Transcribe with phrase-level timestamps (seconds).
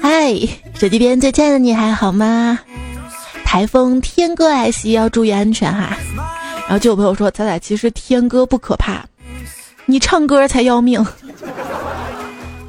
[0.00, 0.34] 嗨，
[0.74, 2.58] 手机边最亲爱的你还好吗？
[3.44, 5.96] 台风天哥来袭，要注意安全哈。
[6.62, 9.04] 然后就有朋友说，彩彩其实天哥不可怕，
[9.84, 11.04] 你唱歌才要命。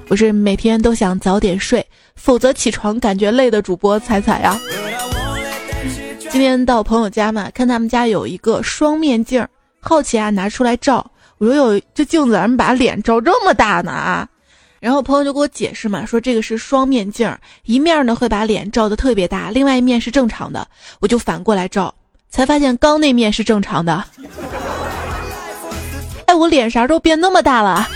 [0.06, 1.86] 不是每天都想早点睡，
[2.16, 4.60] 否则起床感觉累的主播彩彩呀。
[6.30, 9.48] 今天到朋友家嘛，看他们家有一个双面镜，
[9.80, 11.10] 好奇啊，拿出来照。
[11.38, 14.28] 我说有这镜子怎么把脸照这么大呢啊？
[14.84, 17.34] 然后朋友就给我解释嘛，说这个是双面镜，
[17.64, 20.68] 一面呢会把脸照的特别大，另外一面是正常的。
[21.00, 21.96] 我就反过来照，
[22.30, 24.04] 才发现刚那面是正常的。
[26.28, 27.88] 哎，我脸啥时候变那么大了？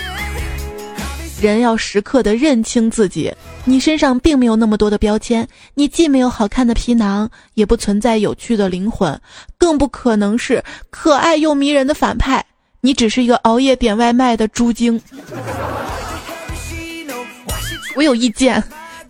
[1.42, 3.30] 人要时刻的认清自己。
[3.66, 9.20] 你身上并没有那么多的标签，你既没有好看的皮囊，也不存在有趣的灵魂，
[9.58, 12.42] 更不可能是可爱又迷人的反派。
[12.80, 14.98] 你只是一个熬夜点外卖的猪精。
[17.98, 18.62] 我有意见，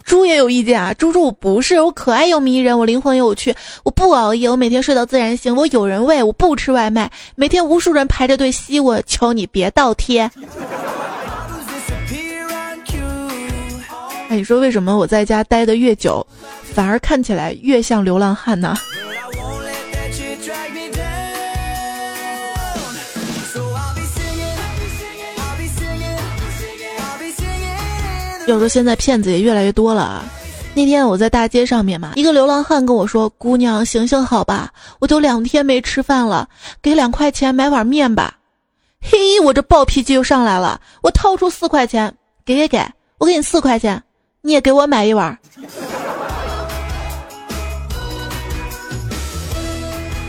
[0.03, 0.95] 猪也有意见啊！
[0.95, 10.23] 猪猪我不是，我可爱又迷人，我灵魂有趣，我不熬夜，我每天睡到自然醒，我有人喂，我不吃外卖，每天无数人排着队吸我，求你别倒贴。
[14.31, 16.27] 哎，你说为什么我在家待的越久，
[16.73, 18.75] 反而看起来越像流浪汉呢？
[28.53, 30.25] 要说现在骗子也越来越多了啊！
[30.75, 36.49] 那天我在大街上面嘛，一个流浪汉跟我说：“姑娘，行行好吧，我都两天没吃饭了，
[36.81, 38.35] 给两块钱买碗面吧。”
[39.03, 42.13] 嘿，我这暴脾气又上来了，我掏出四块钱，
[42.45, 42.87] 给给给，
[43.19, 44.03] 我给你四块钱。
[44.41, 45.37] 你也给我买一碗。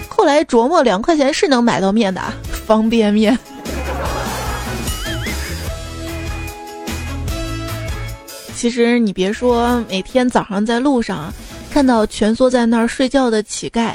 [0.09, 2.21] 后来琢磨，两块钱是能买到面的，
[2.65, 3.37] 方便面。
[8.59, 11.33] 其实你别说，每天早上在路上
[11.71, 13.93] 看到蜷缩在那儿睡觉的乞丐，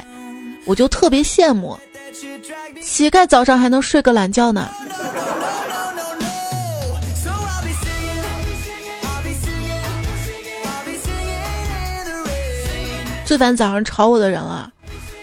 [0.64, 1.78] 我就特别羡慕。
[2.80, 4.70] 乞丐早上还能睡个懒觉呢。
[13.26, 14.72] 最烦早上吵我的人了。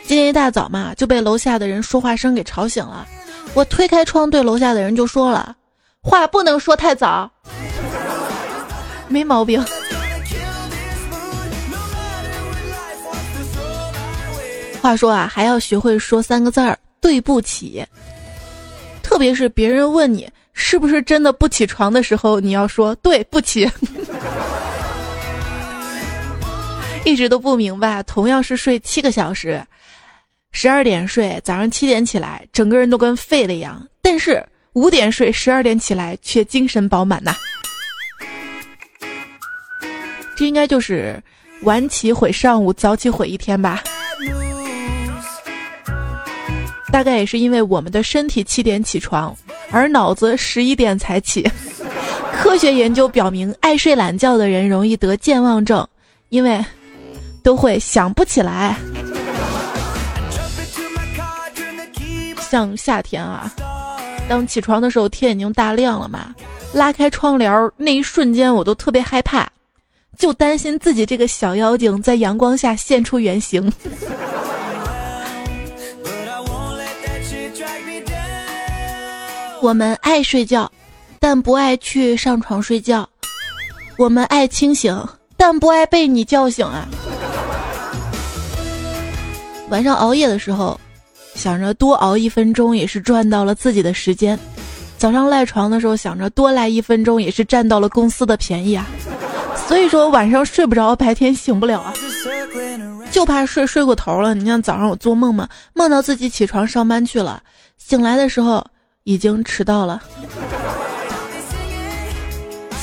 [0.05, 3.07] 今天一大早嘛，就被楼下的人说话声给吵醒了。
[3.55, 5.55] 我推开窗，对楼下的人就说了
[6.03, 7.27] ：“话不能说太早。”
[9.11, 9.63] 没毛病。
[14.81, 17.85] 话说啊，还要学会说三个字儿：“对不起。”
[19.03, 23.69] 特别是别人问你是不是真的不起床的时候，你要说“对不起”。
[27.05, 29.61] 一直都不明白，同样是睡七个小时，
[30.51, 34.43] 十二点睡，早上七点起来，整个人都跟废了一样；但是
[34.73, 37.35] 五点睡，十二点起来却精神饱满呐。
[40.41, 41.21] 这应该就是
[41.61, 43.83] 晚起毁上午，早起毁一天吧。
[46.91, 49.37] 大概也是因为我们的身体七点起床，
[49.69, 51.47] 而脑子十一点才起。
[52.41, 55.87] 科学研究表明，爱睡懒觉的人容易得健忘症，
[56.29, 56.59] 因为。
[57.43, 58.75] 都会想不起来。
[62.49, 63.53] 像夏天啊，
[64.27, 66.33] 当起床的时候天已经大亮了嘛，
[66.73, 69.47] 拉开窗帘那一瞬间我都特别害怕，
[70.17, 73.71] 就担心自己这个小妖精在阳光下现出原形。
[79.61, 80.71] 我们爱睡觉，
[81.19, 83.03] 但不爱去上床睡觉；
[83.97, 85.07] 我们爱清醒，
[85.37, 86.87] 但不爱被你叫醒啊。
[89.69, 90.79] 晚上熬夜的时候，
[91.35, 94.35] 想着多熬一分钟也是赚到了自己的时间；
[94.97, 98.87] 早上赖床的时候，想着多赖一分钟也是占到了公司的便宜啊。
[99.71, 101.93] 所以说晚上睡不着，白天醒不了啊，
[103.09, 104.35] 就怕睡睡过头了。
[104.35, 107.41] 你像早上我做梦嘛，梦到自己起床上班去了，
[107.77, 108.61] 醒来的时候
[109.05, 110.03] 已经迟到了。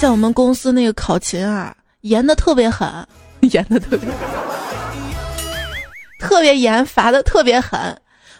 [0.00, 2.88] 像我们公司那个考勤啊，严的特别狠，
[3.52, 4.08] 严的特别。
[6.18, 7.78] 特别严，罚的特别狠。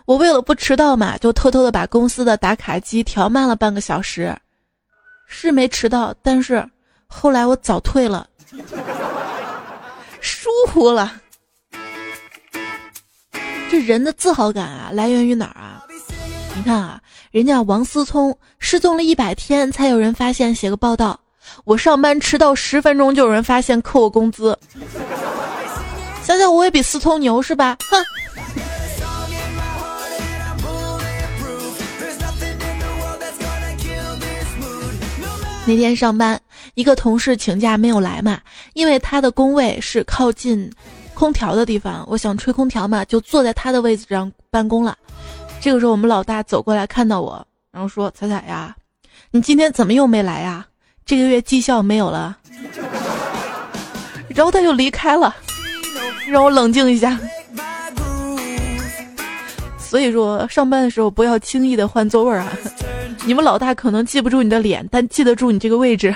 [0.07, 4.35] 我为了不迟到嘛，就偷偷的把公司的打卡机调慢了半个小时，
[5.29, 6.67] 是没迟到，但是
[7.07, 8.27] 后来我早退了，
[10.21, 11.13] 疏忽了。
[13.71, 15.85] 这人的自豪感啊，来源于哪儿啊？
[16.57, 17.01] 你看啊，
[17.31, 21.19] 人家王思聪失踪了一百天才有人发现，写个报道。
[21.65, 24.59] 我上班迟到十分钟就有人发现，扣我工资。
[26.23, 27.77] 想想我也比思聪牛是吧？
[27.91, 28.05] 哼！
[35.67, 36.41] 那天上班，
[36.79, 38.39] 一个同事请假没有来嘛，
[38.75, 40.71] 因为他的工位是靠近
[41.13, 44.97] 空调的地方，我想吹空调嘛，就坐在他的位置上办公了。
[45.61, 48.77] 这个时候，我们老大走过来看到我，然后说：“彩彩呀，
[49.33, 50.65] 你今天怎么又没来呀？
[51.05, 52.39] 这个月绩效没有了。”
[54.31, 55.35] 然后他就离开了，
[56.29, 57.19] 让我冷静一下。
[59.81, 62.57] 所以说，上班的时候不要轻易的换座位啊！
[63.27, 66.15] 你们老大可能记不住你的脸，但记得住你这个位置。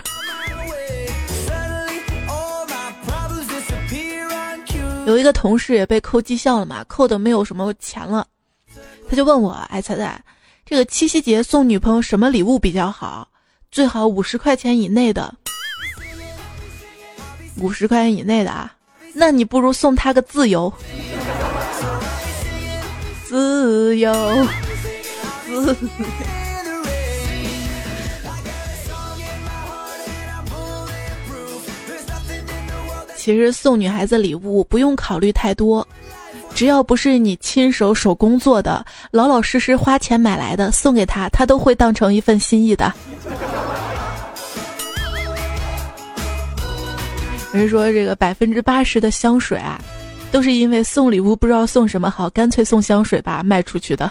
[5.06, 8.26] 有一个同事也被扣绩效了嘛，扣的没有什么钱了，
[9.08, 10.22] 他就问我：“哎，彩彩，
[10.64, 13.28] 这个七夕节送女朋友什么礼物比较好？
[13.70, 15.34] 最好五十块钱以内的。
[17.58, 18.72] 五十块钱以内的啊？
[19.12, 20.72] 那你不如送她个自由。”
[23.26, 24.46] 自由，
[25.46, 25.76] 自。
[33.22, 35.86] 其实送女孩子礼物不用考虑太多，
[36.56, 42.92] 只要不是你亲手手工做的、老老实实花钱买来的，送给她，她都会当成一份心意的。
[47.52, 49.80] 人说这个百分之八十的香水啊。
[50.32, 54.10] 都是因为送礼物不知道送什么好，干脆送香水吧，卖出去的。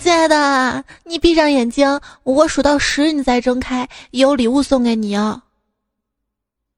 [0.00, 5.40] 亲爱的，你闭上眼睛，我数到十你再睁开，有礼物送给你哦。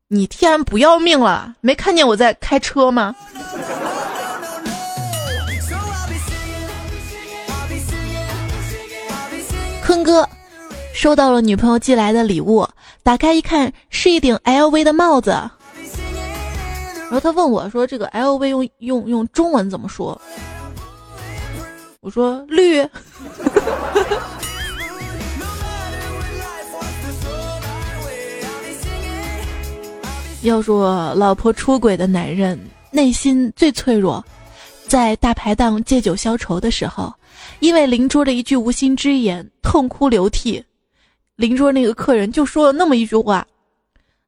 [0.08, 1.52] 你天不要命了？
[1.60, 3.12] 没看见我在开车吗？
[9.84, 10.28] 坤哥
[10.94, 12.64] 收到了女朋友寄来的礼物，
[13.02, 15.30] 打开一看，是一顶 LV 的帽子。
[15.30, 20.20] 然后他问我说：“这个 LV 用用用中文怎么说？”
[22.00, 22.80] 我说：“绿。”
[30.42, 32.58] 要说老婆出轨的男人
[32.90, 34.24] 内心最脆弱，
[34.86, 37.12] 在大排档借酒消愁的时候，
[37.60, 40.64] 因为邻桌的一句无心之言，痛哭流涕。
[41.36, 43.46] 邻桌那个客人就说了那么一句话：“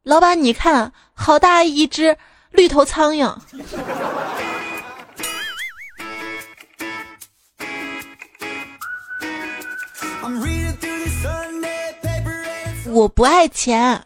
[0.02, 2.16] 老板，你看，好大一只。”
[2.50, 3.31] 绿头苍蝇，
[12.90, 14.02] 我不爱钱，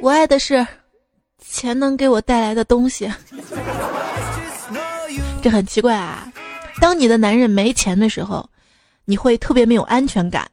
[0.00, 0.66] 我爱的是
[1.54, 3.08] 钱能给我带来的东西。
[5.40, 6.26] 这很奇怪啊！
[6.80, 8.50] 当你的男人没钱的时候，
[9.04, 10.44] 你会特别没有安全感；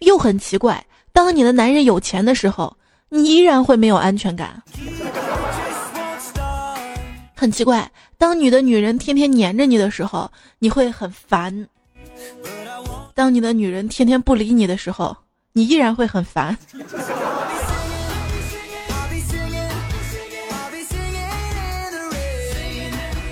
[0.00, 2.76] 又很奇怪，当你的男人有钱的时候，
[3.10, 4.60] 你依然会没有安全感。
[7.36, 10.28] 很奇怪，当你的女人天天黏着你的时候，
[10.58, 11.64] 你会很烦；
[13.14, 15.16] 当你的女人天天不理你的时候，
[15.52, 16.58] 你依然会很烦。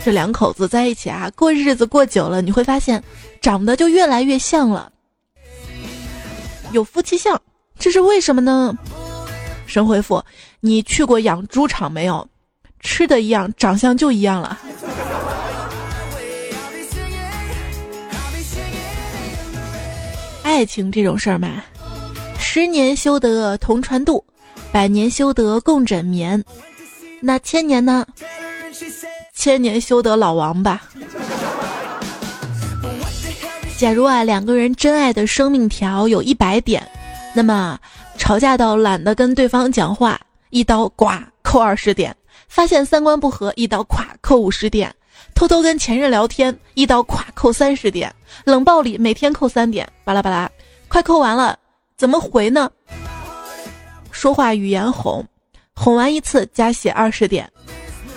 [0.04, 3.02] 这两口子在一起啊，过日子过久了，你会发现
[3.40, 4.92] 长得就越来越像了，
[6.72, 7.40] 有夫妻相，
[7.78, 8.76] 这是为什么呢？
[9.66, 10.22] 神回复：
[10.60, 12.28] 你去过养猪场没有？
[12.80, 14.58] 吃的一样，长相就一样了。
[20.42, 21.64] 爱情这种事儿嘛，
[22.38, 24.22] 十年修得同船渡，
[24.70, 26.44] 百年修得共枕眠，
[27.22, 28.06] 那千年呢？
[29.34, 30.82] 千年修得老王吧。
[33.76, 36.86] 假如啊，两个人真爱的生命条有一百点，
[37.34, 37.78] 那么
[38.16, 40.18] 吵架到懒得跟对方讲话，
[40.50, 41.06] 一刀呱
[41.42, 42.14] 扣二十点。
[42.48, 44.88] 发现三观不合，一刀垮扣五十点；
[45.34, 48.08] 偷偷跟前任聊天，一刀垮扣三十点；
[48.44, 50.48] 冷暴力每天扣三点，巴拉巴拉，
[50.86, 51.58] 快扣完了，
[51.96, 52.70] 怎么回呢？
[54.12, 55.26] 说话语言哄，
[55.74, 57.50] 哄完一次加血二十点，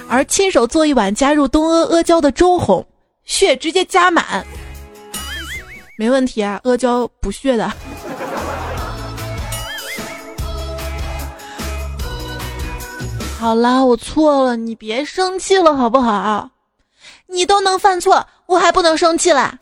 [0.09, 2.85] 而亲手做一碗加入东阿阿胶的粥红，
[3.25, 4.45] 血直接加满，
[5.97, 7.71] 没问题啊，阿胶补血的。
[13.37, 16.49] 好啦，我错了，你别生气了，好不好？
[17.27, 19.59] 你都能犯错，我还不能生气啦？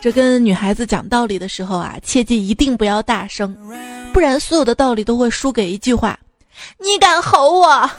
[0.00, 3.56] 这跟女孩子讲道理的时候啊，切记一定不要大声，
[4.12, 6.18] 不然所有的道理都会输给一句话：
[6.78, 7.90] 你敢吼我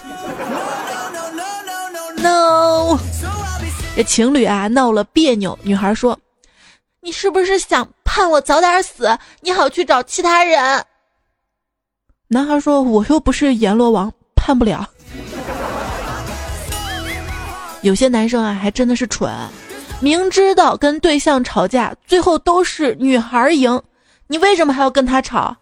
[2.18, 2.98] ？No！
[3.96, 6.18] 这情侣啊闹了别扭，女孩说
[7.02, 10.86] ：“你是不是想盼我早点死，你好去找其他人？”
[12.30, 14.88] 男孩说：“我又不是阎罗王，判不了。”
[17.82, 19.32] 有些男生啊，还真的是蠢。
[20.00, 23.82] 明知道跟对象吵架，最后都是女孩赢，
[24.28, 25.56] 你为什么还要跟他吵？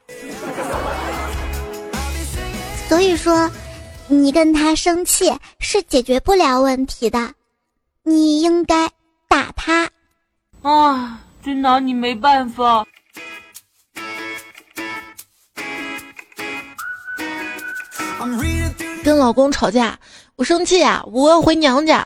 [2.89, 3.49] 所以说，
[4.07, 7.31] 你跟他生气是解决不了问题的，
[8.01, 8.89] 你应该
[9.27, 9.87] 打他。
[10.63, 12.83] 啊，真拿你没办法。
[19.03, 19.97] 跟老公吵架，
[20.35, 22.03] 我生气呀，我要回娘家，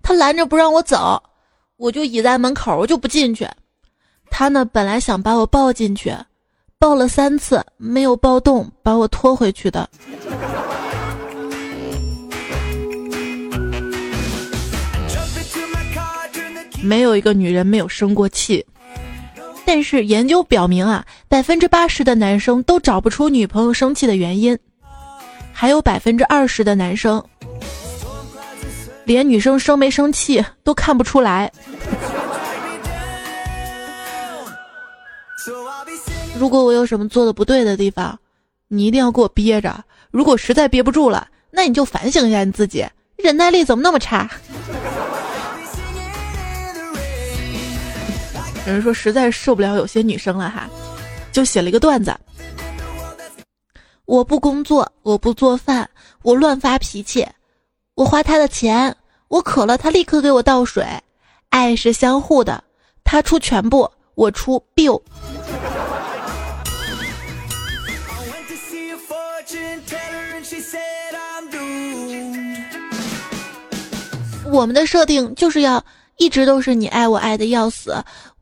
[0.00, 1.20] 他拦着不让我走，
[1.76, 3.48] 我就倚在门口，我就不进去。
[4.30, 6.14] 他呢，本来想把我抱进去，
[6.80, 9.86] 抱了三次没有抱动，把我拖回去的。
[16.82, 18.64] 没有一个女人没有生过气，
[19.66, 24.58] 但是研究表明啊，百分之八十的男生都找不出女朋友生气的原因。
[25.52, 27.22] 还有百分之二十的男生，
[29.04, 31.52] 连女生生没生气都看不出来。
[36.40, 38.18] 如果我有什么做的不对的地方，
[38.66, 39.84] 你一定要给我憋着。
[40.10, 42.82] 如果实在憋不住了，那你就反省一下你自己，
[43.18, 44.26] 忍耐力怎么那么差？
[48.66, 50.66] 有人说实在受不了有些女生了哈，
[51.30, 52.16] 就写了一个段子。
[54.06, 55.86] 我不工作，我不做饭，
[56.22, 57.28] 我乱发脾气，
[57.94, 58.96] 我花他的钱，
[59.28, 60.82] 我渴了他立刻给我倒水，
[61.50, 62.64] 爱是相互的，
[63.04, 64.98] 他出全部，我出 biu。
[74.50, 75.82] 我们的设定就是要
[76.16, 77.94] 一直都是你爱我爱的要死。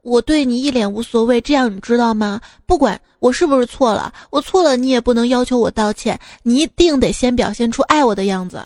[0.03, 2.41] 我对你一脸无所谓，这样你知道吗？
[2.65, 8.63] 不管我是不是错了，我错了你也不能要求我道歉，你一定得先表现出爱我的样子。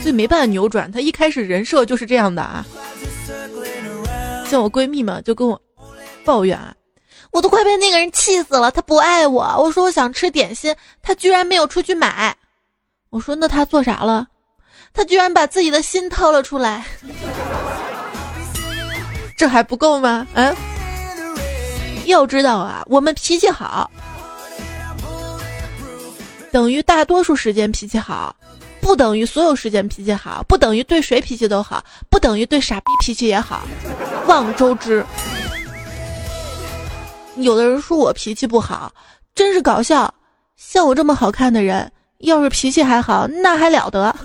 [0.00, 2.64] 所以没办法扭转，他一开始人设就是这样的啊。
[4.46, 5.60] 像我闺蜜嘛，就跟我
[6.24, 6.74] 抱怨啊，
[7.32, 9.44] 我都快被那个人气死了，他不爱我。
[9.58, 12.34] 我说我想吃点心，他居然没有出去买。
[13.10, 14.26] 我说那他做啥了？
[14.92, 16.84] 他居然把自己的心掏了出来，
[19.36, 20.26] 这还不够吗？
[20.34, 20.54] 嗯，
[22.06, 23.90] 要知道啊，我们脾气好，
[26.50, 28.34] 等于大多数时间脾气好，
[28.80, 33.62] 不等于所有时间脾气好，不等于对谁脾气都好，不等于对傻逼脾气也好。
[34.26, 35.04] 望周知。
[37.36, 38.92] 有的人说我脾气不好，
[39.34, 40.12] 真是搞笑。
[40.56, 44.14] 像我这么好看的人，要是脾气还好，那还了得。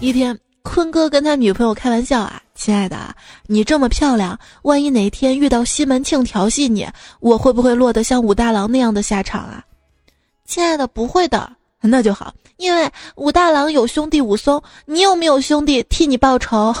[0.00, 2.96] 一天，坤哥跟他女朋友开玩笑啊：“亲爱的，
[3.46, 6.88] 你这么漂亮，万一哪天遇到西门庆调戏你，
[7.18, 9.64] 我会不会落得像武大郎那样的下场啊？”
[10.46, 16.74] 亲爱的，不会的，那就好，因为武大郎有兄弟武松，你有没有兄弟替你报仇？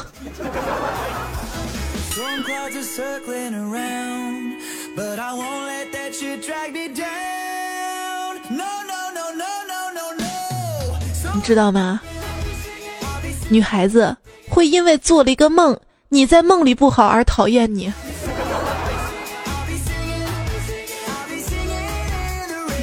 [11.50, 12.00] 知道吗？
[13.48, 14.16] 女孩子
[14.48, 15.76] 会因为做了一个梦，
[16.08, 17.92] 你在梦里不好而讨厌你。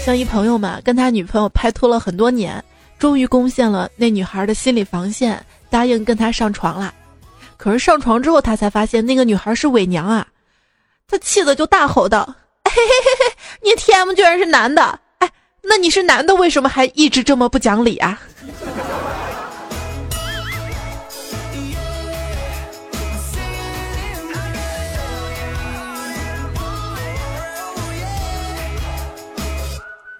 [0.03, 2.61] 像一朋友嘛，跟他女朋友拍拖了很多年，
[2.99, 6.93] 终于攻陷了那女孩的心理防线，答应跟他上床了。
[7.55, 10.27] 可是上床之后，他才发现那个女孩是伪娘啊！
[11.07, 12.25] 他气得就大吼道
[12.69, 14.99] ：“嘿嘿嘿嘿，你 T M 居然是男的！
[15.69, 18.17] 那你是男的，为什么还一直这么不讲理啊？”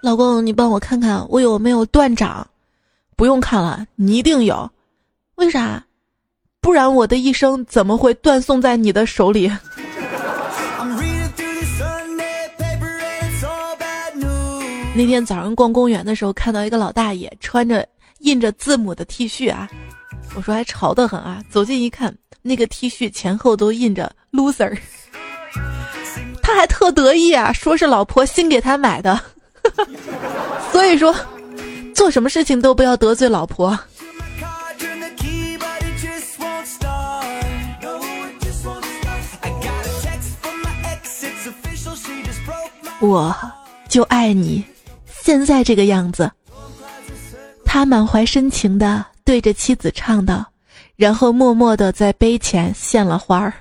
[0.00, 2.46] 老公，你帮我看看我有没有断掌？
[3.16, 4.70] 不用看了，你一定有。
[5.34, 5.84] 为啥？
[6.60, 9.50] 不然我的一生怎么会断送在你的手里？
[14.98, 17.86] 那天早上逛公园的时候，看到一个老大爷穿着
[18.18, 19.68] 印着字母的 T 恤啊，
[20.34, 21.40] 我说还潮得很啊。
[21.48, 22.12] 走近一看，
[22.42, 24.76] 那个 T 恤前后都印着 loser，
[26.42, 29.20] 他还特得意啊，说是老婆新给他买的。
[30.72, 31.14] 所以说，
[31.94, 33.78] 做什么事情都不要得罪老婆。
[42.98, 43.32] 我
[43.88, 44.64] 就爱你，
[45.28, 46.32] 现在这个样子。
[47.62, 50.42] 他满怀深情的对着妻子唱道，
[50.96, 53.52] 然后默默的在碑前献了花儿。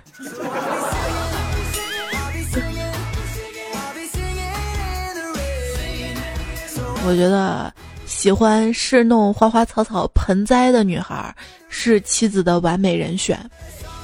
[7.06, 7.74] 我觉得
[8.06, 11.36] 喜欢侍弄花花草草盆栽的女孩
[11.68, 13.38] 是妻子的完美人选，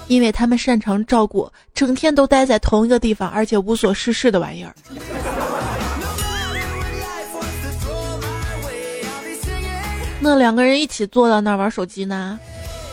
[0.10, 4.76] 因为他们擅长照顾整天都待在同一个地方而且无所事事的玩意儿。
[10.24, 12.40] 那两个人一起坐到那儿玩手机呢？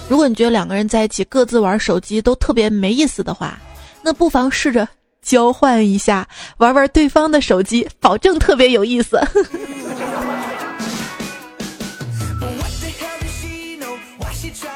[0.08, 3.56] 如果你觉得两个人在一起各自玩手机都特别没意思的话，
[4.02, 4.88] 那不妨试着
[5.22, 6.26] 交换一下，
[6.58, 9.20] 玩玩对方的手机，保证特别有意思。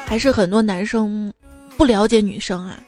[0.05, 1.33] 还是很多男生
[1.75, 2.79] 不了解女生啊，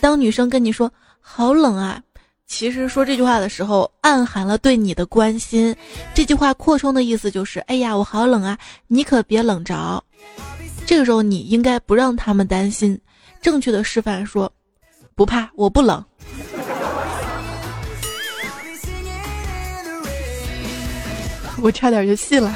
[0.00, 0.92] 当女生跟你说
[1.22, 2.02] “好冷啊”。
[2.46, 5.74] 其实说这句话的时候，暗含了对你的关心。
[6.14, 10.02] 这句话扩充的意思就是：哎呀，我好冷啊，你可别冷着。
[10.86, 13.00] 这个时候你应该不让他们担心，
[13.40, 14.52] 正确的示范说：
[15.14, 16.04] 不怕，我不冷。
[21.62, 22.54] 我差点就信了。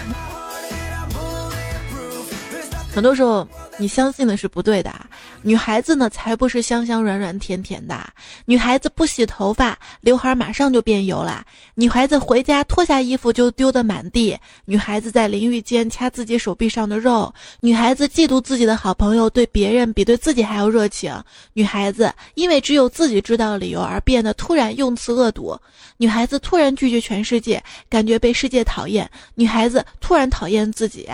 [2.94, 3.48] 很多时候。
[3.80, 5.07] 你相信的是不对的，啊
[5.42, 7.98] 女孩子呢才不是香香软软甜甜的。
[8.44, 11.44] 女孩子不洗头发，刘海马上就变油了。
[11.74, 14.36] 女孩子回家脱下衣服就丢得满地。
[14.64, 17.32] 女孩子在淋浴间掐自己手臂上的肉。
[17.60, 21.16] 女孩子嫉妒自己的好朋友对别人比对自己还要热情。
[21.52, 25.58] 女孩子因为只有自己知道理由而变得突然用词恶毒。
[25.96, 29.08] 女孩子突然拒绝全世界，感觉被世界讨厌。
[29.34, 31.08] 女孩子突然讨厌自己。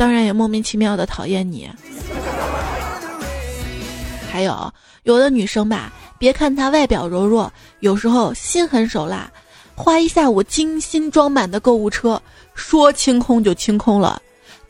[0.00, 1.68] 当然也莫名其妙的讨厌你。
[4.32, 9.30] 还有有的女生吧，别看她外表柔弱，有时候心狠手辣，
[9.74, 12.18] 花一下午精心装满的购物车，
[12.54, 14.18] 说清空就清空了；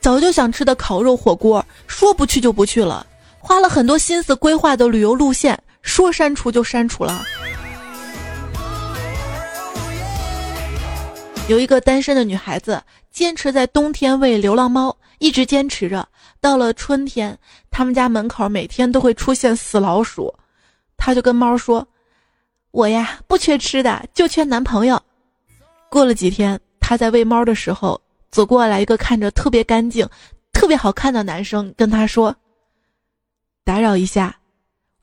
[0.00, 3.06] 早就想吃的烤肉火锅，说不去就不去了；
[3.38, 7.22] 花了很多心思规划的旅游路线，说删除就删除了。
[11.46, 12.82] 有一个单身的女孩子，
[13.12, 14.96] 坚持在冬天喂流浪猫。
[15.20, 16.08] 一直坚持着，
[16.40, 17.38] 到了春天，
[17.70, 20.34] 他们家门口每天都会出现死老鼠，
[20.96, 21.86] 他就跟猫说
[22.72, 25.00] ：“我呀，不缺吃的，就缺男朋友。”
[25.90, 30.08] 过了几天，他在喂猫的时候，走过来一个看着特别干净、
[30.54, 32.34] 特别好看的男生，跟他说
[33.62, 34.34] ：“打扰一下，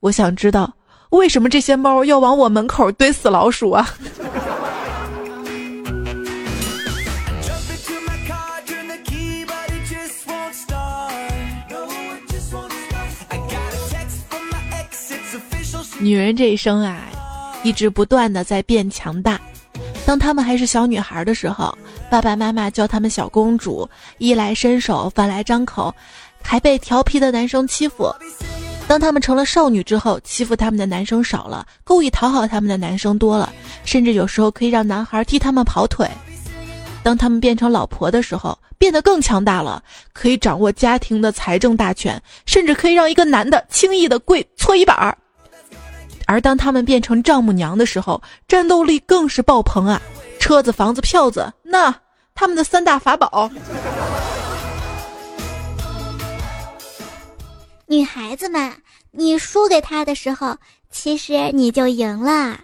[0.00, 0.74] 我想知道
[1.10, 3.88] 为什么这些猫要往我门口堆死老鼠啊？”
[16.00, 17.08] 女人这一生啊，
[17.64, 19.40] 一直不断的在变强大。
[20.06, 21.76] 当她们还是小女孩的时候，
[22.08, 25.92] 爸爸妈妈叫她们小公主，衣来伸手，饭来张口，
[26.40, 28.14] 还被调皮的男生欺负。
[28.86, 33.52] 当她们成了少女之后，欺负她们的男生少了，故意讨好她们的男生多了，
[33.84, 36.08] 甚至有时候可以让男孩替她们跑腿。
[37.02, 39.82] 当她们变成老婆的时候，变得更强大了，
[40.12, 45.18] 可以掌握家庭的财政大权，甚至可以让一个男的轻易的跪搓衣板儿。
[46.28, 50.00] 而当他们变成丈母娘的时候，战斗力更是爆棚啊！
[50.38, 51.92] 车子、房子、票子，那
[52.34, 53.50] 他们的三大法宝。
[57.88, 58.70] 女孩子们，
[59.10, 60.54] 你输给他的时候，
[60.90, 62.60] 其实你就赢了。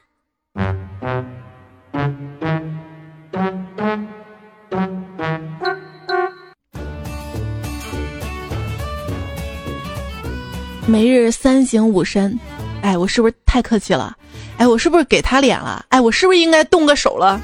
[10.86, 12.38] 每日三省吾身。
[12.84, 14.14] 哎，我是不是太客气了？
[14.58, 15.86] 哎，我是不是给他脸了？
[15.88, 17.40] 哎，我是不是应该动个手了？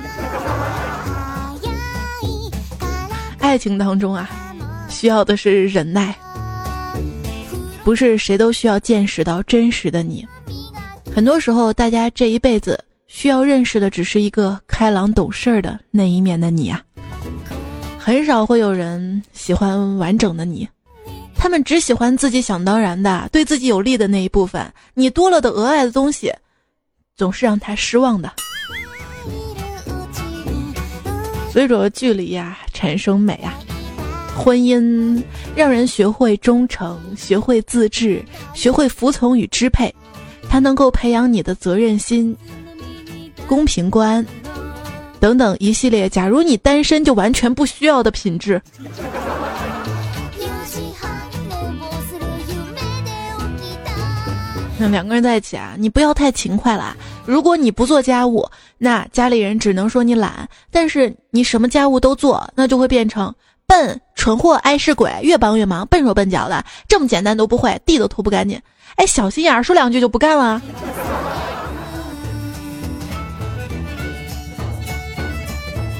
[3.38, 4.28] 爱情当中啊，
[4.90, 6.14] 需要的是忍耐，
[7.82, 10.28] 不是谁都需要见识到真实的你。
[11.12, 16.82] 很多时候，大家这一辈子需要认识的只是一个开朗懂事儿的那一面的你啊。
[17.98, 20.68] 很少会有人喜欢完整的你。
[21.42, 26.30] 他们只喜欢自己想当然的、对自己有利的那一部分，你多了的额外的东西，
[27.16, 28.30] 总是让他失望的。
[31.50, 33.58] 所以说，距离呀产生美啊，
[34.36, 35.20] 婚姻
[35.56, 38.22] 让人学会忠诚，学会自制，
[38.52, 39.92] 学会服从与支配，
[40.46, 42.36] 它能够培养你的责任心、
[43.46, 44.24] 公平观
[45.18, 46.06] 等等一系列。
[46.06, 48.60] 假如你单身，就完全不需要的品质。
[54.88, 56.96] 两个人在一起啊，你不要太勤快了。
[57.26, 63.34] 如果你不做家务，那家里人只能说你懒；但是你什么家务都做，那就会变成
[63.66, 68.60] 笨、蠢货、碍事鬼，越帮越忙，笨手笨脚的，这么简单都不会，地都拖不干净。
[68.94, 70.62] 哎，小心眼儿，说两句就不干了。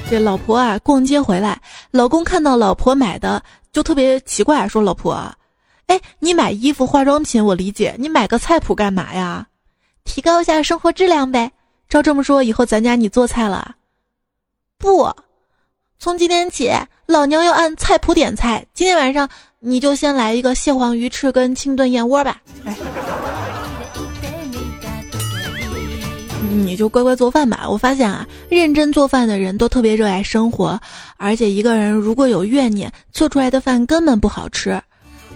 [0.09, 1.57] 这老婆啊，逛街回来，
[1.91, 3.41] 老公看到老婆买的
[3.71, 5.31] 就特别奇怪，说：“老婆，
[5.91, 9.45] 哎，你买衣服、化妆品我理解，你买个菜谱干嘛呀？
[10.05, 11.51] 提高一下生活质量呗。
[11.89, 13.75] 照这么说，以后咱家你做菜了？
[14.77, 15.13] 不，
[15.99, 16.71] 从今天起，
[17.07, 18.65] 老娘要按菜谱点菜。
[18.73, 19.27] 今天晚上
[19.59, 22.73] 你就先来一个蟹黄鱼翅跟清炖燕窝吧。”哎。
[26.49, 27.67] 你就乖乖做饭吧。
[27.69, 30.79] 我发现啊，认真做饭的人都特别热爱生活，
[31.17, 34.81] 而且一个人如果有怨念，做出来的饭根本不好吃。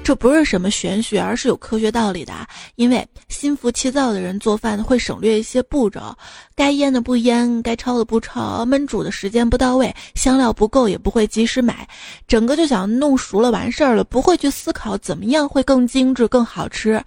[0.06, 2.32] 这不是什么玄学，而是有科学道理的。
[2.76, 6.16] 因为心浮气躁的人做饭会省略一些步骤，
[6.56, 11.90] 该腌的不腌，该焯的不焯，焖煮的时间不到位，香料不够也不会及时买，
[12.28, 17.04] 整个就想弄熟了完事儿了，不会去思考怎么样会更精致、更好吃。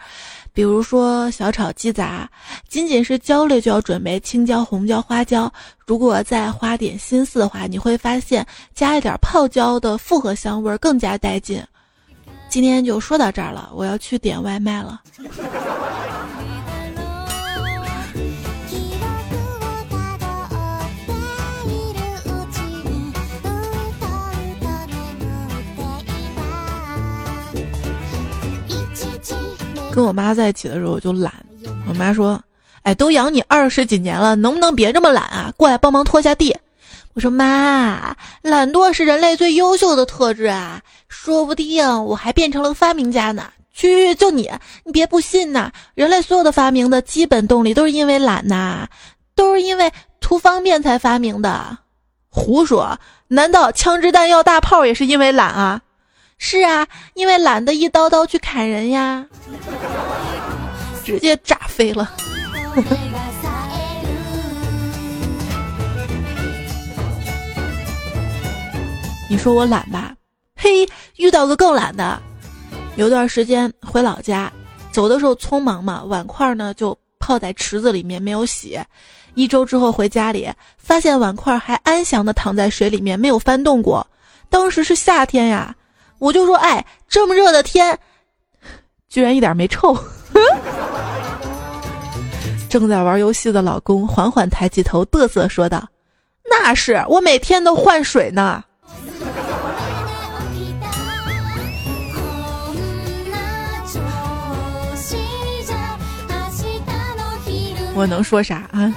[0.53, 2.29] 比如说小炒鸡杂，
[2.69, 5.53] 仅仅是焦类就要准备青椒、红椒、花椒。
[5.87, 11.63] 如果再花点心思的话，你会发现加一点泡椒的复合香味更加带劲。
[12.51, 15.01] 今天就说到这儿了，我要去点外卖了。
[29.93, 31.33] 跟我妈在一起的时候我就懒，
[31.89, 32.41] 我妈说
[32.83, 35.53] ：“哎，都养你二十几年了，能不能别这么懒啊？
[35.57, 36.57] 过来帮忙拖下地。”
[37.19, 44.49] 我说：“妈，懒惰是人类最优秀的特质啊，说不定我还变成了发明家呢。”去，就你，
[44.85, 45.73] 你别不信呐！
[45.97, 48.87] 人类所有的发明的基本动力都是因为懒呐，
[49.35, 51.79] 都是因为图方便才发明的。
[52.29, 52.97] 胡说！
[53.27, 55.81] 难道枪支弹药大炮也是因为懒啊？
[56.39, 59.27] 是啊，因为懒得一刀刀去砍人呀，
[61.05, 62.13] 直接炸飞了。
[69.29, 70.15] 你说我懒吧？
[70.57, 72.19] 嘿，遇到个更懒的。
[72.97, 74.51] 有段时间回老家，
[74.91, 78.81] 走的时候匆忙嘛，碗筷呢就泡在池子里面没有洗。
[79.35, 84.05] 一周之后回家里，发现碗筷还安详的躺在水里面，没有翻动过。
[84.49, 85.75] 当时是夏天呀。
[86.19, 87.97] 我就说，哎，这么热的天，
[89.09, 89.97] 居然一点没臭。
[92.69, 95.87] 正在玩游戏的老公缓缓抬起头，嘚瑟说道
[96.51, 98.65] ：“那是我每天都换水呢。”
[107.99, 108.95] 我能说啥啊？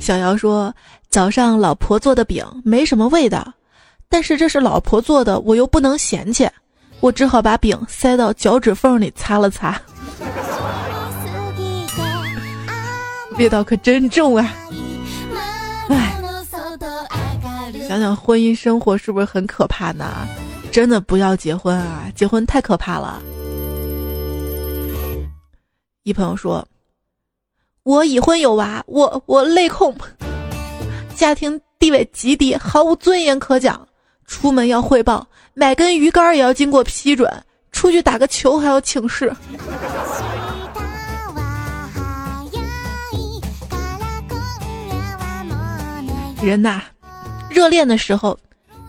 [0.00, 0.74] 小姚说
[1.10, 3.52] ：“早上老婆做的饼没什么味道。”
[4.08, 6.48] 但是这是老婆做的，我又不能嫌弃，
[7.00, 9.78] 我只好把饼塞到脚趾缝里擦了擦，
[13.36, 14.54] 味道可真重啊！
[15.90, 16.16] 唉，
[17.86, 20.26] 想想婚姻生活是不是很可怕呢？
[20.72, 22.10] 真的不要结婚啊！
[22.14, 23.20] 结婚太可怕了。
[26.04, 26.66] 一朋友说
[27.84, 29.94] ：“我已婚有娃，我我泪控，
[31.14, 33.86] 家庭地位极低，毫无尊严可讲。”
[34.26, 37.30] 出门要汇报，买根鱼竿也要经过批准，
[37.72, 39.30] 出去打个球还要请示。
[46.42, 46.80] 人呐，
[47.50, 48.38] 热恋的时候，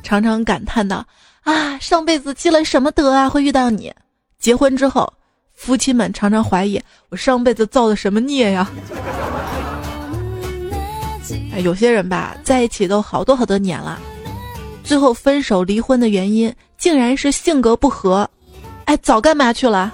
[0.03, 1.05] 常常感叹道
[1.43, 3.93] ：“啊，上辈子积了什么德啊，会遇到你。”
[4.39, 5.11] 结婚之后，
[5.55, 8.69] 夫妻们常常怀疑我上辈子造的什么孽呀。
[11.51, 13.99] 哎，有些人吧，在一起都好多好多年了。
[14.83, 18.29] 最后分手离婚的原因竟然是性格不合，
[18.85, 19.91] 哎，早干嘛去了？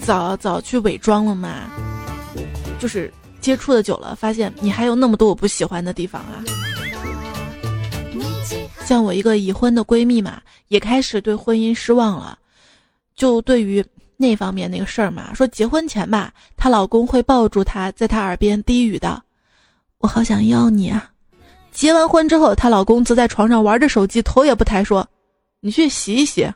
[0.00, 1.70] 早早去伪装了嘛？
[2.78, 3.10] 就是
[3.40, 6.44] 接触的久了，发现你还有那么多我不喜欢的地方啊。
[8.84, 12.38] 像我一个已婚的闺蜜嘛，也开始对婚姻失望了。
[13.16, 13.84] 就对于
[14.16, 19.22] 那方面那个事儿嘛，说结婚前吧，她老公会抱住她，在她耳边低语道。
[19.98, 21.10] 我好想要你啊！
[21.72, 25.08] 结完婚之后，她老公则在床上玩着手机，头也不抬，说
[25.60, 26.46] ：“你去洗一洗。”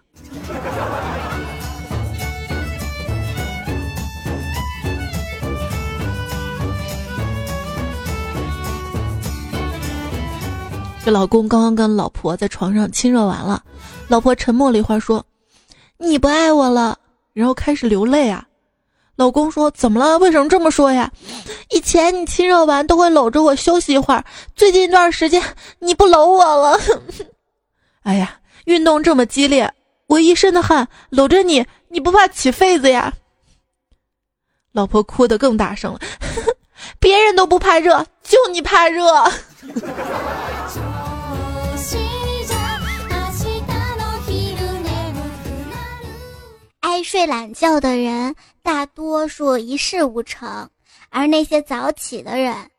[11.11, 13.63] 老公刚刚跟老婆在床上亲热完了，
[14.09, 15.25] 老婆沉默了一会儿，说
[15.99, 16.99] ：“你不爱我了。”
[17.33, 18.45] 然后开始流泪啊。
[19.17, 20.19] 老公说：“怎么了？
[20.19, 21.11] 为什么这么说呀？
[21.71, 25.43] 以前你亲热完都会搂着我休息一会儿，最近一段时间
[25.81, 26.79] 你不搂我了。
[28.03, 29.73] 哎呀，运动这么激烈，
[30.07, 33.13] 我一身的汗，搂着你，你不怕起痱子呀？”
[34.73, 35.99] 老婆哭得更大声了
[37.01, 39.05] ：“别人都不怕热，就你怕热。
[47.03, 50.69] 睡懒觉的人大多数一事无成
[51.11, 52.71] 而那些早起的人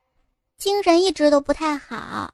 [0.58, 2.34] 精神一直都不太好。